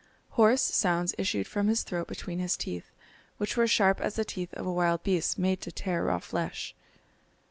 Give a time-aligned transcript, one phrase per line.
[0.31, 2.89] Hoarse sounds issued from his throat between his teeth,
[3.37, 6.73] which were sharp as the teeth of a wild beast made to tear raw flesh.